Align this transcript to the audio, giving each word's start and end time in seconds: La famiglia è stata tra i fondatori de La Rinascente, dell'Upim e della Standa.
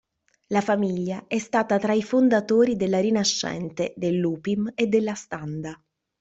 La 0.47 0.61
famiglia 0.61 1.25
è 1.27 1.37
stata 1.37 1.77
tra 1.77 1.93
i 1.93 2.01
fondatori 2.01 2.75
de 2.75 2.87
La 2.87 2.99
Rinascente, 2.99 3.93
dell'Upim 3.97 4.71
e 4.73 4.87
della 4.87 5.13
Standa. 5.13 5.79